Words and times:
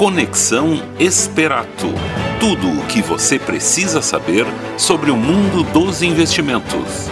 Conexão 0.00 0.82
Esperato. 0.98 1.92
Tudo 2.40 2.70
o 2.70 2.86
que 2.86 3.02
você 3.02 3.38
precisa 3.38 4.00
saber 4.00 4.46
sobre 4.78 5.10
o 5.10 5.16
mundo 5.16 5.62
dos 5.74 6.00
investimentos. 6.00 7.10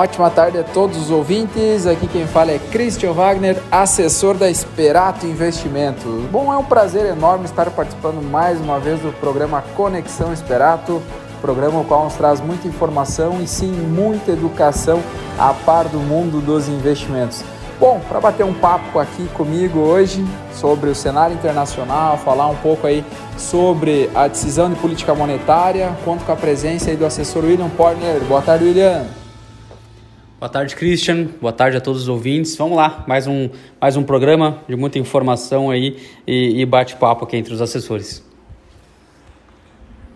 Ótima 0.00 0.30
tarde 0.30 0.56
a 0.56 0.64
todos 0.64 0.96
os 0.96 1.10
ouvintes. 1.10 1.86
Aqui 1.86 2.06
quem 2.06 2.26
fala 2.26 2.52
é 2.52 2.58
Christian 2.58 3.12
Wagner, 3.12 3.62
assessor 3.70 4.34
da 4.34 4.48
Esperato 4.48 5.26
Investimentos. 5.26 6.24
Bom, 6.32 6.50
é 6.50 6.56
um 6.56 6.64
prazer 6.64 7.04
enorme 7.04 7.44
estar 7.44 7.68
participando 7.70 8.22
mais 8.22 8.58
uma 8.58 8.80
vez 8.80 8.98
do 9.00 9.12
programa 9.20 9.62
Conexão 9.76 10.32
Esperato, 10.32 11.02
programa 11.42 11.80
o 11.80 11.84
qual 11.84 12.04
nos 12.04 12.14
traz 12.14 12.40
muita 12.40 12.66
informação 12.66 13.42
e 13.42 13.46
sim 13.46 13.72
muita 13.72 14.30
educação 14.30 15.02
a 15.38 15.52
par 15.52 15.84
do 15.86 15.98
mundo 15.98 16.40
dos 16.40 16.66
investimentos. 16.66 17.44
Bom, 17.78 18.00
para 18.08 18.20
bater 18.20 18.46
um 18.46 18.54
papo 18.54 18.98
aqui 18.98 19.28
comigo 19.34 19.80
hoje 19.80 20.26
sobre 20.54 20.88
o 20.88 20.94
cenário 20.94 21.34
internacional, 21.34 22.16
falar 22.16 22.46
um 22.46 22.56
pouco 22.56 22.86
aí 22.86 23.04
sobre 23.36 24.08
a 24.14 24.26
decisão 24.28 24.70
de 24.70 24.76
política 24.76 25.14
monetária, 25.14 25.94
conto 26.06 26.24
com 26.24 26.32
a 26.32 26.36
presença 26.36 26.88
aí 26.88 26.96
do 26.96 27.04
assessor 27.04 27.44
William 27.44 27.68
Porner. 27.68 28.20
Boa 28.24 28.40
tarde, 28.40 28.64
William. 28.64 29.19
Boa 30.40 30.48
tarde, 30.48 30.74
Christian. 30.74 31.28
Boa 31.38 31.52
tarde 31.52 31.76
a 31.76 31.82
todos 31.82 32.00
os 32.00 32.08
ouvintes. 32.08 32.56
Vamos 32.56 32.74
lá, 32.74 33.04
mais 33.06 33.26
um, 33.26 33.50
mais 33.78 33.94
um 33.94 34.02
programa 34.02 34.62
de 34.66 34.74
muita 34.74 34.98
informação 34.98 35.68
aí 35.68 35.98
e, 36.26 36.62
e 36.62 36.64
bate-papo 36.64 37.26
aqui 37.26 37.36
entre 37.36 37.52
os 37.52 37.60
assessores. 37.60 38.24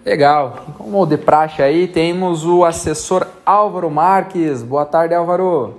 Legal. 0.02 0.64
Como 0.78 1.04
de 1.04 1.18
praxe 1.18 1.60
aí, 1.60 1.86
temos 1.86 2.42
o 2.46 2.64
assessor 2.64 3.26
Álvaro 3.44 3.90
Marques. 3.90 4.62
Boa 4.62 4.86
tarde, 4.86 5.14
Álvaro. 5.14 5.78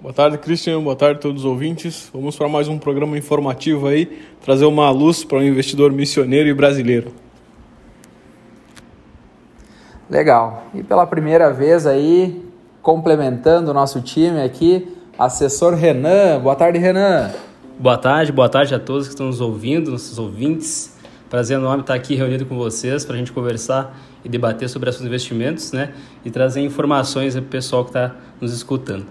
Boa 0.00 0.14
tarde, 0.14 0.38
Christian. 0.38 0.80
Boa 0.80 0.94
tarde 0.94 1.18
a 1.18 1.22
todos 1.22 1.42
os 1.42 1.44
ouvintes. 1.44 2.08
Vamos 2.14 2.36
para 2.36 2.48
mais 2.48 2.68
um 2.68 2.78
programa 2.78 3.18
informativo 3.18 3.88
aí, 3.88 4.22
trazer 4.44 4.64
uma 4.66 4.88
luz 4.90 5.24
para 5.24 5.38
o 5.38 5.40
um 5.40 5.44
investidor 5.44 5.90
missioneiro 5.90 6.48
e 6.48 6.54
brasileiro. 6.54 7.21
Legal. 10.12 10.64
E 10.74 10.82
pela 10.82 11.06
primeira 11.06 11.50
vez 11.50 11.86
aí, 11.86 12.44
complementando 12.82 13.70
o 13.70 13.74
nosso 13.74 14.02
time 14.02 14.42
aqui, 14.42 14.94
assessor 15.18 15.72
Renan. 15.72 16.38
Boa 16.38 16.54
tarde, 16.54 16.78
Renan. 16.78 17.30
Boa 17.78 17.96
tarde, 17.96 18.30
boa 18.30 18.46
tarde 18.46 18.74
a 18.74 18.78
todos 18.78 19.06
que 19.06 19.14
estão 19.14 19.24
nos 19.28 19.40
ouvindo, 19.40 19.90
nossos 19.90 20.18
ouvintes. 20.18 20.98
Prazer 21.30 21.56
enorme 21.56 21.80
estar 21.80 21.94
aqui 21.94 22.14
reunido 22.14 22.44
com 22.44 22.58
vocês 22.58 23.06
para 23.06 23.14
a 23.14 23.18
gente 23.18 23.32
conversar 23.32 23.96
e 24.22 24.28
debater 24.28 24.68
sobre 24.68 24.90
assuntos 24.90 25.06
investimentos, 25.06 25.72
né? 25.72 25.94
E 26.22 26.30
trazer 26.30 26.60
informações 26.60 27.32
para 27.32 27.42
o 27.42 27.46
pessoal 27.46 27.82
que 27.82 27.88
está 27.88 28.14
nos 28.38 28.52
escutando. 28.52 29.06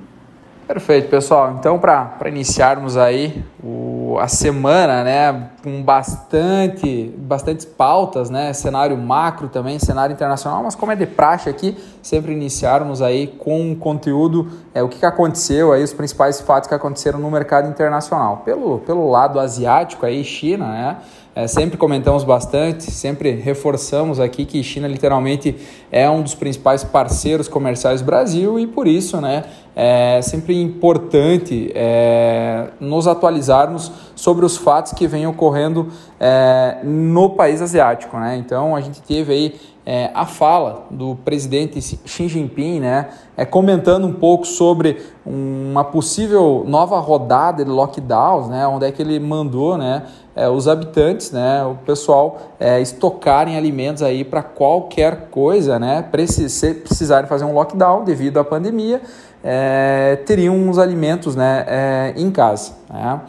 Perfeito, 0.67 1.09
pessoal. 1.09 1.55
Então, 1.59 1.77
para 1.77 2.17
iniciarmos 2.27 2.95
aí 2.95 3.43
o, 3.61 4.17
a 4.19 4.27
semana, 4.27 5.03
né, 5.03 5.49
com 5.61 5.83
bastante, 5.83 7.13
bastantes 7.17 7.65
pautas, 7.65 8.29
né, 8.29 8.53
cenário 8.53 8.97
macro 8.97 9.49
também, 9.49 9.77
cenário 9.79 10.13
internacional, 10.13 10.63
mas 10.63 10.73
como 10.73 10.91
é 10.91 10.95
de 10.95 11.05
praxe 11.05 11.49
aqui, 11.49 11.77
sempre 12.01 12.31
iniciarmos 12.31 13.01
aí 13.01 13.27
com 13.27 13.75
conteúdo, 13.75 14.49
é, 14.73 14.81
o 14.81 14.87
que, 14.87 14.99
que 14.99 15.05
aconteceu 15.05 15.73
aí, 15.73 15.83
os 15.83 15.93
principais 15.93 16.39
fatos 16.39 16.69
que 16.69 16.75
aconteceram 16.75 17.19
no 17.19 17.29
mercado 17.29 17.67
internacional. 17.67 18.37
Pelo, 18.45 18.79
pelo 18.79 19.09
lado 19.09 19.39
asiático 19.39 20.05
aí, 20.05 20.23
China, 20.23 20.67
né, 20.67 20.97
é, 21.33 21.47
sempre 21.47 21.77
comentamos 21.77 22.25
bastante, 22.25 22.91
sempre 22.91 23.31
reforçamos 23.31 24.19
aqui 24.19 24.43
que 24.43 24.61
China 24.61 24.85
literalmente 24.85 25.55
é 25.89 26.09
um 26.09 26.21
dos 26.21 26.35
principais 26.35 26.83
parceiros 26.83 27.47
comerciais 27.47 28.01
do 28.01 28.05
Brasil 28.05 28.59
e 28.59 28.67
por 28.67 28.85
isso 28.85 29.21
né, 29.21 29.45
é 29.73 30.21
sempre 30.21 30.61
importante 30.61 31.71
é, 31.73 32.67
nos 32.81 33.07
atualizarmos 33.07 33.89
sobre 34.13 34.45
os 34.45 34.57
fatos 34.57 34.91
que 34.91 35.07
vêm 35.07 35.25
ocorrendo 35.25 35.87
é, 36.19 36.79
no 36.83 37.29
país 37.29 37.61
asiático. 37.61 38.17
Né? 38.17 38.35
Então 38.35 38.75
a 38.75 38.81
gente 38.81 39.01
teve 39.01 39.31
aí 39.31 39.55
é, 39.85 40.11
a 40.13 40.25
fala 40.25 40.85
do 40.91 41.15
presidente 41.25 41.81
Xi 41.81 42.27
Jinping, 42.27 42.79
né, 42.79 43.09
é, 43.35 43.45
comentando 43.45 44.05
um 44.05 44.13
pouco 44.13 44.45
sobre 44.45 45.01
uma 45.25 45.83
possível 45.83 46.63
nova 46.67 46.99
rodada 46.99 47.65
de 47.65 47.69
lockdowns, 47.69 48.47
né, 48.47 48.67
onde 48.67 48.85
é 48.85 48.91
que 48.91 49.01
ele 49.01 49.19
mandou 49.19 49.77
né, 49.77 50.03
é, 50.35 50.47
os 50.47 50.67
habitantes, 50.67 51.31
né, 51.31 51.63
o 51.65 51.75
pessoal 51.85 52.39
é, 52.59 52.79
estocarem 52.79 53.57
alimentos 53.57 54.03
aí 54.03 54.23
para 54.23 54.43
qualquer 54.43 55.29
coisa, 55.29 55.79
né, 55.79 56.05
se 56.27 56.73
precisarem 56.75 57.27
fazer 57.27 57.45
um 57.45 57.53
lockdown 57.53 58.03
devido 58.03 58.39
à 58.39 58.43
pandemia, 58.43 59.01
é, 59.43 60.17
teriam 60.27 60.69
os 60.69 60.77
alimentos 60.77 61.35
né, 61.35 61.65
é, 61.67 62.13
em 62.15 62.29
casa. 62.29 62.73
Né. 62.87 63.19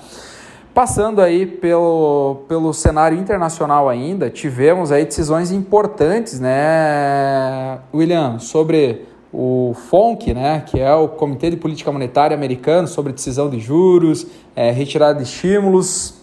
Passando 0.75 1.21
aí 1.21 1.45
pelo, 1.45 2.45
pelo 2.49 2.73
cenário 2.73 3.19
internacional 3.19 3.91
ainda, 3.91 4.31
tivemos 4.31 4.91
aí 4.91 5.05
decisões 5.05 5.53
importantes, 5.53 6.41
né, 6.41 7.79
William, 7.93 8.39
sobre 8.39 9.05
o 9.31 9.75
FONC, 9.91 10.33
né, 10.33 10.65
que 10.67 10.81
é 10.81 10.95
o 10.95 11.09
Comitê 11.09 11.51
de 11.51 11.59
Política 11.59 11.93
Monetária 11.93 12.35
Americano, 12.35 12.89
sobre 12.89 13.13
decisão 13.13 13.51
de 13.51 13.61
juros, 13.61 14.27
é, 14.57 14.71
retirada 14.71 15.19
de 15.19 15.25
estímulos. 15.25 16.15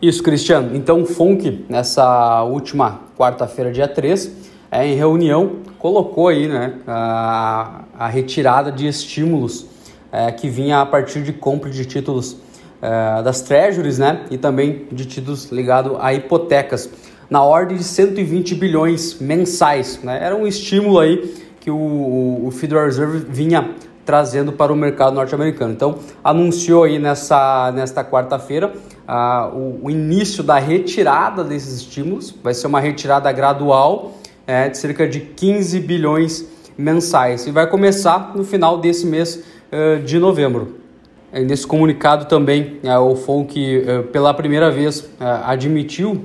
Isso, 0.00 0.22
Cristiano. 0.22 0.74
Então, 0.74 1.02
o 1.02 1.06
FONC, 1.06 1.66
nessa 1.68 2.44
última 2.44 3.00
quarta-feira, 3.18 3.70
dia 3.70 3.88
3, 3.88 4.32
é, 4.70 4.86
em 4.86 4.94
reunião, 4.94 5.56
colocou 5.78 6.28
aí 6.28 6.48
né, 6.48 6.76
a, 6.86 7.84
a 7.98 8.08
retirada 8.08 8.72
de 8.72 8.86
estímulos 8.86 9.66
é, 10.10 10.32
que 10.32 10.48
vinha 10.48 10.80
a 10.80 10.86
partir 10.86 11.22
de 11.22 11.34
compra 11.34 11.68
de 11.68 11.84
títulos 11.84 12.45
é, 12.80 13.22
das 13.22 13.40
treasuries, 13.42 13.98
né? 13.98 14.24
E 14.30 14.38
também 14.38 14.86
de 14.90 15.04
títulos 15.06 15.50
ligados 15.50 15.96
a 16.00 16.12
hipotecas, 16.12 16.90
na 17.28 17.42
ordem 17.42 17.76
de 17.76 17.84
120 17.84 18.54
bilhões 18.54 19.18
mensais, 19.20 20.00
né? 20.02 20.18
Era 20.22 20.36
um 20.36 20.46
estímulo 20.46 20.98
aí 20.98 21.34
que 21.60 21.70
o, 21.70 22.46
o 22.46 22.50
Federal 22.50 22.84
Reserve 22.84 23.26
vinha 23.28 23.74
trazendo 24.04 24.52
para 24.52 24.72
o 24.72 24.76
mercado 24.76 25.14
norte-americano. 25.14 25.72
Então, 25.72 25.98
anunciou 26.22 26.84
aí 26.84 26.96
nessa, 26.96 27.72
nesta 27.74 28.04
quarta-feira 28.04 28.72
uh, 29.08 29.56
o, 29.56 29.80
o, 29.86 29.90
início 29.90 30.44
da 30.44 30.58
retirada 30.58 31.42
desses 31.42 31.80
estímulos. 31.80 32.32
Vai 32.42 32.54
ser 32.54 32.68
uma 32.68 32.78
retirada 32.78 33.30
gradual 33.32 34.12
é, 34.46 34.68
de 34.68 34.78
cerca 34.78 35.08
de 35.08 35.18
15 35.18 35.80
bilhões 35.80 36.46
mensais 36.78 37.48
e 37.48 37.50
vai 37.50 37.66
começar 37.66 38.36
no 38.36 38.44
final 38.44 38.78
desse 38.78 39.04
mês 39.04 39.42
uh, 39.72 40.00
de 40.04 40.20
novembro. 40.20 40.85
É, 41.32 41.42
nesse 41.42 41.66
comunicado 41.66 42.26
também, 42.26 42.78
é, 42.82 42.96
o 42.98 43.16
FONC, 43.16 43.84
é, 43.86 44.02
pela 44.02 44.32
primeira 44.32 44.70
vez, 44.70 45.08
admitiu 45.44 46.24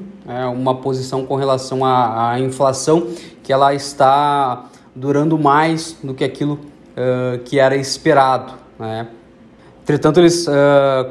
uma 0.55 0.75
posição 0.75 1.25
com 1.25 1.35
relação 1.35 1.83
à, 1.83 2.39
inflação, 2.39 3.07
que 3.43 3.51
ela 3.51 3.73
está 3.73 4.69
durando 4.95 5.37
mais 5.37 5.97
do 6.01 6.13
que 6.13 6.23
aquilo 6.23 6.59
que 7.43 7.59
era 7.59 7.75
esperado. 7.75 8.53
Né? 8.79 9.07
Entretanto, 9.83 10.19
eles 10.21 10.45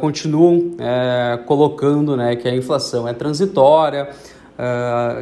continuam 0.01 0.77
colocando 1.45 2.17
né, 2.17 2.35
que 2.37 2.49
a 2.49 2.55
inflação 2.55 3.07
é 3.07 3.13
transitória, 3.13 4.09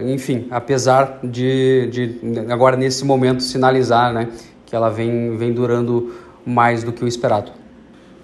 enfim, 0.06 0.46
apesar 0.50 1.18
de, 1.24 1.88
de, 1.90 2.20
agora 2.52 2.76
nesse 2.76 3.04
momento 3.04 3.42
sinalizar 3.42 4.12
né, 4.12 4.28
que 4.64 4.76
ela 4.76 4.90
vem, 4.90 5.36
vem 5.36 5.52
durando 5.52 6.14
mais 6.46 6.84
do 6.84 6.92
que 6.92 7.02
o 7.02 7.08
esperado. 7.08 7.57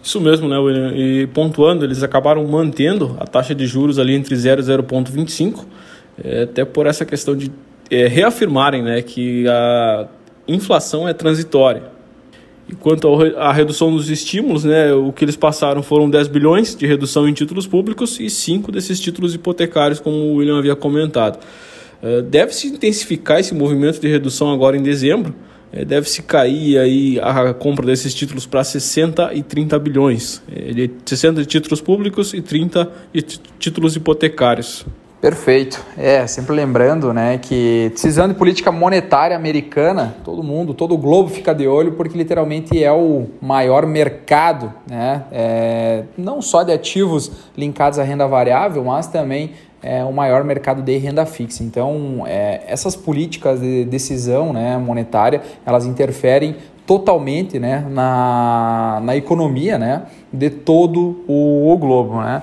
Isso 0.04 0.20
mesmo, 0.20 0.46
né, 0.46 0.58
William? 0.58 0.92
E 0.94 1.26
pontuando, 1.28 1.82
eles 1.82 2.02
acabaram 2.02 2.46
mantendo 2.46 3.16
a 3.18 3.26
taxa 3.26 3.54
de 3.54 3.66
juros 3.66 3.98
ali 3.98 4.14
entre 4.14 4.36
0 4.36 4.60
e 4.60 4.64
0,25, 4.64 5.64
é, 6.22 6.42
até 6.42 6.62
por 6.62 6.86
essa 6.86 7.06
questão 7.06 7.34
de 7.34 7.50
é, 7.90 8.06
reafirmarem 8.06 8.82
né, 8.82 9.00
que 9.00 9.48
a 9.48 10.06
inflação 10.46 11.08
é 11.08 11.14
transitória. 11.14 11.84
E 12.68 12.74
quanto 12.74 13.08
à 13.38 13.50
redução 13.50 13.94
dos 13.96 14.10
estímulos, 14.10 14.64
né, 14.64 14.92
o 14.92 15.10
que 15.10 15.24
eles 15.24 15.36
passaram 15.36 15.82
foram 15.82 16.08
10 16.10 16.28
bilhões 16.28 16.76
de 16.76 16.86
redução 16.86 17.26
em 17.26 17.32
títulos 17.32 17.66
públicos 17.66 18.20
e 18.20 18.28
5 18.28 18.70
desses 18.70 19.00
títulos 19.00 19.34
hipotecários, 19.34 20.00
como 20.00 20.16
o 20.16 20.34
William 20.34 20.58
havia 20.58 20.76
comentado. 20.76 21.38
É, 22.02 22.20
Deve-se 22.20 22.66
intensificar 22.66 23.40
esse 23.40 23.54
movimento 23.54 23.98
de 24.00 24.08
redução 24.08 24.52
agora 24.52 24.76
em 24.76 24.82
dezembro, 24.82 25.34
deve-se 25.82 26.22
cair 26.22 26.78
aí 26.78 27.18
a 27.18 27.54
compra 27.54 27.86
desses 27.86 28.12
títulos 28.12 28.44
para 28.44 28.62
60 28.62 29.32
e 29.32 29.42
30 29.42 29.78
bilhões. 29.78 30.42
É, 30.54 30.90
60 31.06 31.40
de 31.40 31.46
títulos 31.46 31.80
públicos 31.80 32.34
e 32.34 32.42
30 32.42 32.92
de 33.14 33.22
títulos 33.58 33.96
hipotecários. 33.96 34.84
Perfeito. 35.24 35.82
É, 35.96 36.26
sempre 36.26 36.54
lembrando, 36.54 37.10
né, 37.10 37.38
que 37.38 37.88
decisão 37.94 38.28
de 38.28 38.34
política 38.34 38.70
monetária 38.70 39.34
americana, 39.34 40.14
todo 40.22 40.42
mundo, 40.42 40.74
todo 40.74 40.92
o 40.92 40.98
globo 40.98 41.30
fica 41.30 41.54
de 41.54 41.66
olho 41.66 41.92
porque 41.92 42.18
literalmente 42.18 42.84
é 42.84 42.92
o 42.92 43.28
maior 43.40 43.86
mercado, 43.86 44.70
né, 44.86 45.24
é, 45.32 46.04
não 46.18 46.42
só 46.42 46.62
de 46.62 46.72
ativos 46.72 47.32
linkados 47.56 47.98
à 47.98 48.02
renda 48.02 48.28
variável, 48.28 48.84
mas 48.84 49.06
também 49.06 49.52
é, 49.84 50.02
o 50.02 50.12
maior 50.12 50.42
mercado 50.44 50.80
de 50.80 50.96
renda 50.96 51.26
fixa. 51.26 51.62
Então, 51.62 52.24
é, 52.26 52.62
essas 52.66 52.96
políticas 52.96 53.60
de 53.60 53.84
decisão 53.84 54.50
né, 54.50 54.78
monetária, 54.78 55.42
elas 55.66 55.84
interferem 55.84 56.56
totalmente 56.86 57.58
né, 57.58 57.86
na, 57.90 59.00
na 59.04 59.14
economia 59.14 59.78
né, 59.78 60.04
de 60.32 60.48
todo 60.48 61.22
o, 61.28 61.70
o 61.70 61.76
globo. 61.76 62.22
Né? 62.22 62.42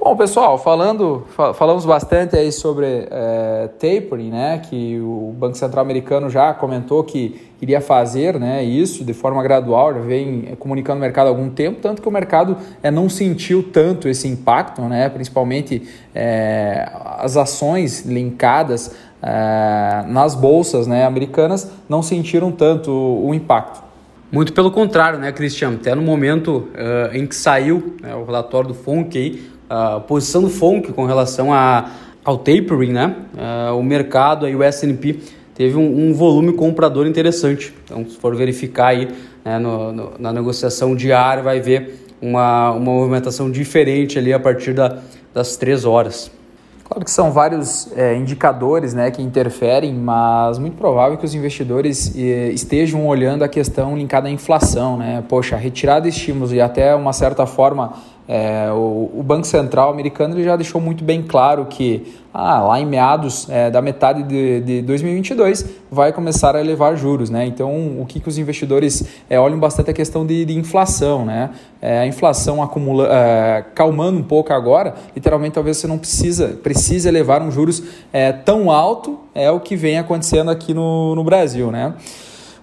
Bom, 0.00 0.16
pessoal, 0.16 0.56
falando, 0.56 1.26
falamos 1.54 1.84
bastante 1.84 2.36
aí 2.36 2.52
sobre 2.52 2.86
é, 3.10 3.68
tapering, 3.80 4.30
né, 4.30 4.58
que 4.58 4.96
o 5.00 5.34
Banco 5.36 5.56
Central 5.56 5.84
americano 5.84 6.30
já 6.30 6.54
comentou 6.54 7.02
que 7.02 7.50
iria 7.60 7.80
fazer 7.80 8.38
né, 8.38 8.62
isso 8.62 9.04
de 9.04 9.12
forma 9.12 9.42
gradual, 9.42 9.92
já 9.92 10.00
vem 10.00 10.56
comunicando 10.60 10.98
o 10.98 11.00
mercado 11.00 11.26
há 11.26 11.30
algum 11.30 11.50
tempo, 11.50 11.80
tanto 11.82 12.00
que 12.00 12.06
o 12.06 12.12
mercado 12.12 12.56
é, 12.80 12.92
não 12.92 13.08
sentiu 13.08 13.60
tanto 13.60 14.08
esse 14.08 14.28
impacto, 14.28 14.82
né, 14.82 15.08
principalmente 15.08 15.82
é, 16.14 16.88
as 17.18 17.36
ações 17.36 18.06
linkadas 18.06 18.94
é, 19.20 20.04
nas 20.06 20.32
bolsas 20.36 20.86
né, 20.86 21.04
americanas 21.04 21.72
não 21.88 22.04
sentiram 22.04 22.52
tanto 22.52 22.92
o, 22.92 23.30
o 23.30 23.34
impacto. 23.34 23.88
Muito 24.30 24.52
pelo 24.52 24.70
contrário, 24.70 25.18
né, 25.18 25.32
Cristiano? 25.32 25.76
Até 25.80 25.94
no 25.94 26.02
momento 26.02 26.68
uh, 26.74 27.16
em 27.16 27.26
que 27.26 27.34
saiu 27.34 27.96
né, 28.02 28.14
o 28.14 28.26
relatório 28.26 28.68
do 28.68 28.74
FONC 28.74 29.16
aí, 29.16 29.57
a 29.68 30.00
posição 30.00 30.42
do 30.42 30.48
FONC 30.48 30.92
com 30.92 31.04
relação 31.04 31.52
a, 31.52 31.90
ao 32.24 32.38
tapering, 32.38 32.92
né? 32.92 33.16
Uh, 33.34 33.78
o 33.78 33.82
mercado, 33.82 34.46
aí, 34.46 34.54
o 34.54 34.62
S&P, 34.62 35.18
teve 35.54 35.76
um, 35.76 36.08
um, 36.08 36.14
volume 36.14 36.52
comprador 36.52 37.06
interessante. 37.06 37.74
Então, 37.84 38.04
se 38.08 38.16
for 38.16 38.34
verificar 38.36 38.88
aí 38.88 39.08
né, 39.44 39.58
no, 39.58 39.92
no, 39.92 40.12
na 40.18 40.32
negociação 40.32 40.94
diária, 40.94 41.42
vai 41.42 41.60
ver 41.60 42.06
uma, 42.20 42.70
uma 42.70 42.80
movimentação 42.80 43.50
diferente 43.50 44.18
ali 44.18 44.32
a 44.32 44.38
partir 44.38 44.72
da, 44.72 44.98
das 45.34 45.56
três 45.56 45.84
horas. 45.84 46.30
Claro 46.88 47.04
que 47.04 47.10
são 47.10 47.30
vários 47.30 47.92
é, 47.94 48.16
indicadores 48.16 48.94
né, 48.94 49.10
que 49.10 49.20
interferem, 49.20 49.92
mas 49.92 50.58
muito 50.58 50.78
provável 50.78 51.18
que 51.18 51.24
os 51.24 51.34
investidores 51.34 52.14
estejam 52.16 53.06
olhando 53.06 53.42
a 53.42 53.48
questão 53.48 53.94
linkada 53.94 54.28
à 54.28 54.30
inflação. 54.30 54.96
Né? 54.96 55.22
Poxa, 55.28 55.54
retirada 55.56 56.08
de 56.08 56.16
estímulos 56.16 56.50
e 56.50 56.62
até 56.62 56.94
uma 56.94 57.12
certa 57.12 57.44
forma 57.44 57.92
é, 58.28 58.70
o, 58.70 59.10
o, 59.14 59.22
Banco 59.22 59.46
Central 59.46 59.90
americano 59.90 60.34
ele 60.34 60.44
já 60.44 60.54
deixou 60.54 60.78
muito 60.82 61.02
bem 61.02 61.22
claro 61.22 61.64
que 61.64 62.14
ah, 62.32 62.60
lá 62.60 62.78
em 62.78 62.84
meados 62.84 63.48
é, 63.48 63.70
da 63.70 63.80
metade 63.80 64.22
de, 64.22 64.60
de 64.60 64.82
2022 64.82 65.64
vai 65.90 66.12
começar 66.12 66.54
a 66.54 66.60
elevar 66.60 66.94
juros. 66.94 67.30
Né? 67.30 67.46
Então, 67.46 67.98
o 67.98 68.04
que, 68.06 68.20
que 68.20 68.28
os 68.28 68.36
investidores 68.36 69.02
é, 69.30 69.40
olham 69.40 69.58
bastante 69.58 69.90
a 69.90 69.94
questão 69.94 70.26
de, 70.26 70.44
de 70.44 70.54
inflação. 70.54 71.24
Né? 71.24 71.48
É, 71.80 72.00
a 72.00 72.06
inflação 72.06 72.62
acumula, 72.62 73.08
é, 73.10 73.64
calmando 73.74 74.18
um 74.18 74.24
pouco 74.24 74.52
agora, 74.52 74.94
literalmente 75.16 75.54
talvez 75.54 75.78
você 75.78 75.86
não 75.86 75.96
precisa, 75.96 76.48
precise 76.62 77.08
elevar 77.08 77.40
um 77.40 77.50
juros 77.50 77.82
é, 78.12 78.30
tão 78.30 78.70
alto, 78.70 79.18
é 79.34 79.50
o 79.50 79.58
que 79.58 79.74
vem 79.74 79.98
acontecendo 79.98 80.50
aqui 80.50 80.74
no, 80.74 81.14
no 81.14 81.24
Brasil. 81.24 81.70
Né? 81.70 81.94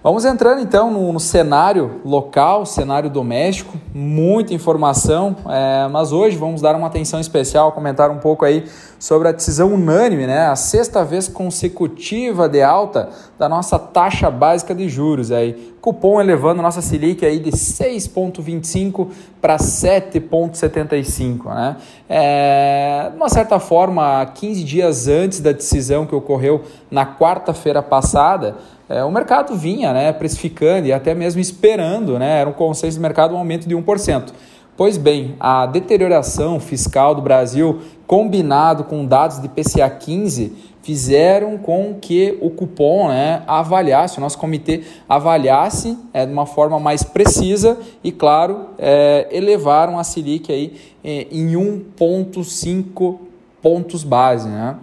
Vamos 0.06 0.24
entrando 0.24 0.60
então 0.60 0.88
no, 0.88 1.12
no 1.12 1.18
cenário 1.18 2.00
local, 2.04 2.64
cenário 2.64 3.10
doméstico, 3.10 3.76
muita 3.92 4.54
informação, 4.54 5.34
é, 5.48 5.88
mas 5.88 6.12
hoje 6.12 6.36
vamos 6.36 6.60
dar 6.62 6.76
uma 6.76 6.86
atenção 6.86 7.18
especial, 7.18 7.72
comentar 7.72 8.08
um 8.08 8.18
pouco 8.18 8.44
aí 8.44 8.64
sobre 9.00 9.26
a 9.26 9.32
decisão 9.32 9.74
unânime, 9.74 10.24
né? 10.24 10.46
A 10.46 10.54
sexta 10.54 11.04
vez 11.04 11.26
consecutiva 11.26 12.48
de 12.48 12.62
alta 12.62 13.08
da 13.36 13.48
nossa 13.48 13.80
taxa 13.80 14.30
básica 14.30 14.72
de 14.76 14.88
juros 14.88 15.32
aí. 15.32 15.74
Cupom 15.80 16.20
elevando 16.20 16.62
nossa 16.62 16.80
Selic 16.80 17.26
aí 17.26 17.40
de 17.40 17.50
6,25 17.50 19.08
para 19.40 19.56
7,75, 19.56 21.52
né? 21.52 21.78
É, 22.08 23.08
de 23.10 23.16
uma 23.16 23.28
certa 23.28 23.58
forma, 23.58 24.24
15 24.26 24.62
dias 24.62 25.08
antes 25.08 25.40
da 25.40 25.52
decisão 25.52 26.06
que 26.06 26.14
ocorreu 26.14 26.62
na 26.90 27.04
quarta-feira 27.04 27.82
passada, 27.82 28.56
é, 28.88 29.02
o 29.02 29.10
mercado 29.10 29.56
vinha 29.56 29.92
né, 29.92 30.12
precificando 30.12 30.86
e 30.86 30.92
até 30.92 31.14
mesmo 31.14 31.40
esperando, 31.40 32.18
né, 32.18 32.40
era 32.40 32.48
um 32.48 32.52
consenso 32.52 32.96
de 32.96 33.02
mercado 33.02 33.34
um 33.34 33.38
aumento 33.38 33.68
de 33.68 33.74
1%. 33.74 34.32
Pois 34.76 34.98
bem, 34.98 35.34
a 35.40 35.64
deterioração 35.66 36.60
fiscal 36.60 37.14
do 37.14 37.22
Brasil, 37.22 37.80
combinado 38.06 38.84
com 38.84 39.06
dados 39.06 39.40
de 39.40 39.48
PCA 39.48 39.88
15, 39.88 40.52
fizeram 40.86 41.58
com 41.58 41.96
que 42.00 42.38
o 42.40 42.48
cupom 42.48 43.08
né, 43.08 43.42
avaliasse, 43.48 44.18
o 44.18 44.20
nosso 44.20 44.38
comitê 44.38 44.84
avaliasse 45.08 45.98
é, 46.14 46.24
de 46.24 46.32
uma 46.32 46.46
forma 46.46 46.78
mais 46.78 47.02
precisa 47.02 47.76
e, 48.04 48.12
claro, 48.12 48.66
é, 48.78 49.26
elevaram 49.32 49.98
a 49.98 50.04
Selic 50.04 50.52
aí, 50.52 50.76
é, 51.02 51.26
em 51.32 51.54
1,5 51.54 53.18
pontos 53.60 54.04
base. 54.04 54.48
Né? 54.48 54.76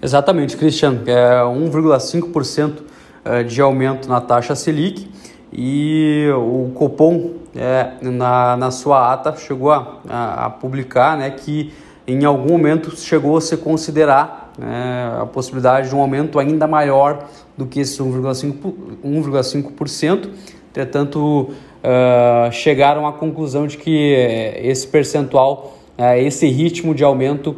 Exatamente, 0.00 0.56
Cristiano, 0.56 1.02
é 1.04 1.42
1,5% 1.42 2.78
é, 3.22 3.42
de 3.42 3.60
aumento 3.60 4.08
na 4.08 4.22
taxa 4.22 4.54
Selic 4.54 5.10
e 5.52 6.26
o 6.38 6.70
Copom, 6.74 7.34
é, 7.54 7.90
na, 8.00 8.56
na 8.56 8.70
sua 8.70 9.12
ata, 9.12 9.36
chegou 9.36 9.72
a, 9.72 9.98
a, 10.08 10.46
a, 10.46 10.50
publicar 10.50 11.18
né, 11.18 11.28
que 11.28 11.70
em 12.06 12.24
algum 12.24 12.52
momento 12.52 12.96
chegou 12.96 13.36
a 13.36 13.42
se 13.42 13.58
considerar 13.58 14.47
né, 14.58 15.18
a 15.20 15.26
possibilidade 15.26 15.88
de 15.88 15.94
um 15.94 16.00
aumento 16.00 16.38
ainda 16.38 16.66
maior 16.66 17.26
do 17.56 17.66
que 17.66 17.80
esse 17.80 18.02
1,5%. 18.02 20.30
Entretanto, 20.70 21.50
uh, 21.50 22.52
chegaram 22.52 23.06
à 23.06 23.12
conclusão 23.12 23.66
de 23.66 23.78
que 23.78 24.14
esse 24.62 24.86
percentual, 24.86 25.78
uh, 25.98 26.18
esse 26.18 26.46
ritmo 26.46 26.94
de 26.94 27.04
aumento 27.04 27.50
uh, 27.50 27.56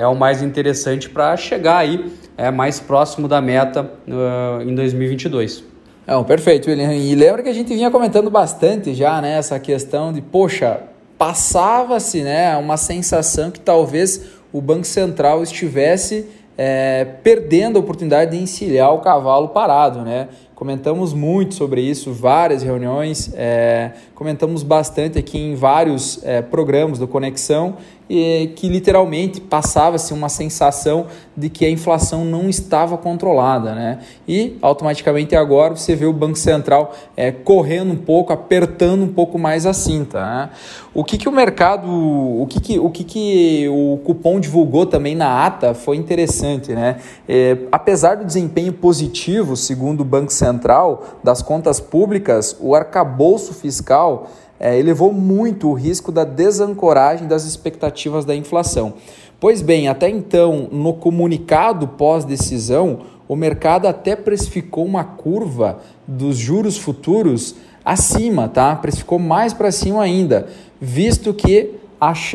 é 0.00 0.06
o 0.06 0.14
mais 0.14 0.42
interessante 0.42 1.08
para 1.08 1.36
chegar 1.36 1.78
aí 1.78 2.12
mais 2.54 2.80
próximo 2.80 3.28
da 3.28 3.40
meta 3.40 3.88
uh, 4.08 4.62
em 4.62 4.74
2022. 4.74 5.64
Não, 6.06 6.24
perfeito, 6.24 6.68
William. 6.68 6.92
E 6.92 7.14
lembra 7.14 7.42
que 7.42 7.48
a 7.48 7.52
gente 7.52 7.72
vinha 7.72 7.90
comentando 7.90 8.30
bastante 8.30 8.94
já, 8.94 9.20
né, 9.20 9.38
essa 9.38 9.58
questão 9.60 10.12
de, 10.12 10.20
poxa, 10.20 10.80
passava-se, 11.16 12.22
né, 12.22 12.56
uma 12.56 12.76
sensação 12.76 13.50
que 13.50 13.60
talvez 13.60 14.41
o 14.52 14.60
Banco 14.60 14.86
Central 14.86 15.42
estivesse 15.42 16.26
é, 16.56 17.06
perdendo 17.22 17.76
a 17.76 17.80
oportunidade 17.80 18.36
de 18.36 18.42
encilhar 18.42 18.92
o 18.92 18.98
cavalo 18.98 19.48
parado, 19.48 20.02
né? 20.02 20.28
Comentamos 20.54 21.12
muito 21.12 21.54
sobre 21.54 21.80
isso, 21.80 22.12
várias 22.12 22.62
reuniões, 22.62 23.32
é, 23.34 23.92
comentamos 24.22 24.62
bastante 24.62 25.18
aqui 25.18 25.36
em 25.36 25.56
vários 25.56 26.20
é, 26.22 26.40
programas 26.40 26.96
do 26.96 27.08
Conexão 27.08 27.76
e 28.14 28.52
que 28.56 28.68
literalmente 28.68 29.40
passava-se 29.40 30.12
uma 30.12 30.28
sensação 30.28 31.06
de 31.34 31.48
que 31.48 31.64
a 31.64 31.70
inflação 31.70 32.26
não 32.26 32.46
estava 32.46 32.98
controlada, 32.98 33.74
né? 33.74 34.00
E 34.28 34.58
automaticamente 34.60 35.34
agora 35.34 35.74
você 35.74 35.96
vê 35.96 36.04
o 36.04 36.12
Banco 36.12 36.36
Central 36.36 36.94
é, 37.16 37.32
correndo 37.32 37.92
um 37.92 37.96
pouco, 37.96 38.30
apertando 38.30 39.02
um 39.02 39.08
pouco 39.08 39.38
mais 39.38 39.64
a 39.64 39.72
cinta. 39.72 40.20
Né? 40.20 40.50
O 40.92 41.02
que, 41.02 41.16
que 41.16 41.26
o 41.26 41.32
mercado, 41.32 41.88
o 41.88 42.46
que, 42.50 42.60
que, 42.60 42.78
o 42.78 42.90
que, 42.90 43.02
que 43.02 43.68
o 43.70 43.98
cupom 44.04 44.38
divulgou 44.38 44.84
também 44.84 45.14
na 45.14 45.46
ata 45.46 45.72
foi 45.72 45.96
interessante, 45.96 46.74
né? 46.74 46.98
É, 47.26 47.56
apesar 47.72 48.16
do 48.16 48.26
desempenho 48.26 48.74
positivo, 48.74 49.56
segundo 49.56 50.02
o 50.02 50.04
Banco 50.04 50.32
Central, 50.32 51.18
das 51.24 51.40
contas 51.40 51.80
públicas, 51.80 52.54
o 52.60 52.74
arcabouço 52.74 53.54
fiscal 53.54 54.11
é, 54.58 54.78
elevou 54.78 55.12
muito 55.12 55.68
o 55.68 55.74
risco 55.74 56.12
da 56.12 56.24
desancoragem 56.24 57.26
das 57.26 57.44
expectativas 57.44 58.24
da 58.24 58.34
inflação. 58.34 58.94
Pois 59.40 59.60
bem, 59.60 59.88
até 59.88 60.08
então, 60.08 60.68
no 60.70 60.94
comunicado 60.94 61.88
pós-decisão, 61.88 63.00
o 63.26 63.34
mercado 63.34 63.88
até 63.88 64.14
precificou 64.14 64.84
uma 64.84 65.04
curva 65.04 65.78
dos 66.06 66.36
juros 66.36 66.78
futuros 66.78 67.56
acima, 67.84 68.48
tá? 68.48 68.76
Precificou 68.76 69.18
mais 69.18 69.52
para 69.52 69.72
cima 69.72 70.02
ainda, 70.02 70.46
visto 70.80 71.34
que 71.34 71.74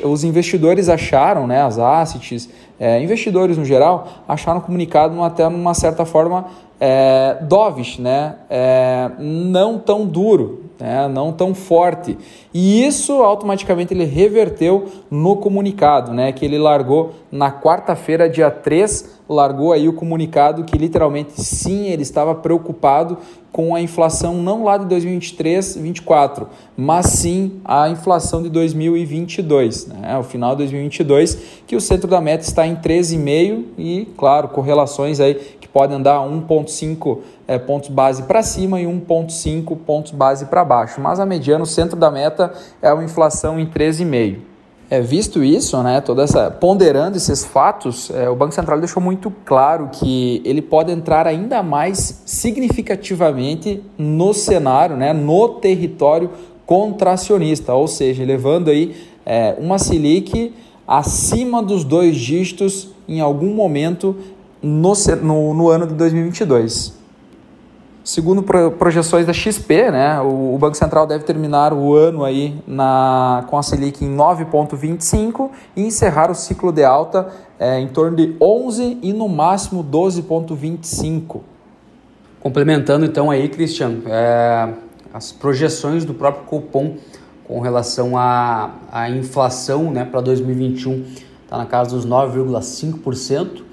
os 0.03 0.23
investidores 0.23 0.87
acharam, 0.87 1.45
né, 1.45 1.61
as 1.61 1.77
assets, 1.77 2.49
é, 2.79 3.01
investidores 3.01 3.57
no 3.57 3.65
geral, 3.65 4.07
acharam 4.27 4.59
o 4.59 4.61
comunicado 4.61 5.21
até 5.21 5.47
numa 5.49 5.73
certa 5.73 6.05
forma 6.05 6.45
é, 6.79 7.37
dovish, 7.41 7.99
né, 7.99 8.35
é, 8.49 9.11
não 9.19 9.77
tão 9.77 10.05
duro, 10.05 10.66
né, 10.79 11.07
não 11.07 11.31
tão 11.31 11.53
forte. 11.53 12.17
E 12.53 12.85
isso 12.85 13.13
automaticamente 13.13 13.93
ele 13.93 14.05
reverteu 14.05 14.85
no 15.09 15.35
comunicado, 15.35 16.13
né, 16.13 16.31
que 16.31 16.45
ele 16.45 16.57
largou 16.57 17.13
na 17.31 17.51
quarta-feira, 17.51 18.29
dia 18.29 18.49
3, 18.49 19.17
largou 19.29 19.73
aí 19.73 19.89
o 19.89 19.93
comunicado 19.93 20.63
que 20.63 20.77
literalmente 20.77 21.33
sim, 21.41 21.87
ele 21.87 22.01
estava 22.01 22.33
preocupado 22.33 23.17
com 23.51 23.73
a 23.73 23.81
inflação 23.81 24.35
não 24.35 24.63
lá 24.63 24.77
de 24.77 24.85
2023, 24.85 25.73
2024, 25.73 26.47
mas 26.75 27.07
sim 27.07 27.59
a 27.65 27.89
inflação 27.89 28.43
de 28.43 28.49
2022, 28.49 29.87
né? 29.87 30.17
o 30.17 30.23
final 30.23 30.51
de 30.51 30.57
2022, 30.57 31.37
que 31.65 31.75
o 31.75 31.81
centro 31.81 32.07
da 32.07 32.21
meta 32.21 32.43
está 32.43 32.67
em 32.67 32.75
13,5 32.75 33.63
e, 33.77 34.07
claro, 34.15 34.49
correlações 34.49 35.19
aí 35.19 35.56
que 35.67 35.73
podem 35.73 35.97
andar 35.97 36.19
1,5 36.19 37.19
é, 37.47 37.59
pontos 37.59 37.89
base 37.89 38.23
para 38.23 38.41
cima 38.41 38.79
e 38.79 38.85
1,5 38.85 39.77
pontos 39.85 40.11
base 40.11 40.45
para 40.45 40.63
baixo, 40.63 41.01
mas 41.01 41.19
a 41.19 41.25
mediana, 41.25 41.63
o 41.63 41.67
centro 41.67 41.97
da 41.97 42.09
meta 42.09 42.53
é 42.81 42.91
uma 42.91 43.03
inflação 43.03 43.59
em 43.59 43.65
13,5. 43.65 44.37
É, 44.89 45.01
visto 45.01 45.43
isso, 45.43 45.83
né, 45.83 45.99
toda 45.99 46.23
essa, 46.23 46.49
ponderando 46.49 47.17
esses 47.17 47.43
fatos, 47.43 48.09
é, 48.09 48.29
o 48.29 48.35
Banco 48.37 48.53
Central 48.53 48.79
deixou 48.79 49.03
muito 49.03 49.29
claro 49.43 49.89
que 49.91 50.41
ele 50.45 50.61
pode 50.61 50.93
entrar 50.93 51.27
ainda 51.27 51.61
mais 51.61 52.21
significativamente 52.25 53.83
no 53.97 54.33
cenário, 54.33 54.95
né, 54.95 55.11
no 55.11 55.49
território 55.49 56.29
contracionista, 56.65 57.73
ou 57.73 57.85
seja, 57.85 58.23
levando 58.23 58.69
aí 58.69 58.95
é, 59.25 59.57
uma 59.59 59.77
Selic 59.77 60.53
acima 60.87 61.61
dos 61.61 61.83
dois 61.83 62.15
dígitos 62.15 62.89
em 63.09 63.19
algum 63.19 63.53
momento 63.53 64.15
no, 64.61 64.93
no, 65.21 65.53
no 65.53 65.69
ano 65.69 65.87
de 65.87 65.93
2022. 65.93 66.97
Segundo 68.07 68.41
projeções 68.41 69.25
da 69.25 69.33
XP, 69.33 69.91
né, 69.91 70.21
o, 70.21 70.57
Banco 70.57 70.77
Central 70.77 71.05
deve 71.05 71.25
terminar 71.25 71.73
o 71.73 71.93
ano 71.93 72.23
aí 72.23 72.57
na, 72.65 73.43
com 73.49 73.57
a 73.57 73.61
Selic 73.61 74.05
em 74.05 74.15
9,25 74.15 75.49
e 75.75 75.81
encerrar 75.81 76.31
o 76.31 76.33
ciclo 76.33 76.71
de 76.71 76.85
alta 76.85 77.27
é, 77.59 77.77
em 77.81 77.87
torno 77.89 78.15
de 78.15 78.33
11 78.39 78.99
e 79.01 79.11
no 79.11 79.27
máximo 79.27 79.83
12,25. 79.83 81.41
Complementando 82.39 83.05
então 83.05 83.29
aí, 83.29 83.49
Christian, 83.49 83.97
é, 84.05 84.69
as 85.13 85.33
projeções 85.33 86.05
do 86.05 86.13
próprio 86.13 86.45
Copom 86.45 86.95
com 87.43 87.59
relação 87.59 88.17
à, 88.17 88.71
à 88.89 89.09
inflação 89.09 89.91
né, 89.91 90.05
para 90.05 90.21
2021 90.21 91.03
está 91.43 91.57
na 91.57 91.65
casa 91.65 91.89
dos 91.89 92.07
9,5%. 92.07 93.66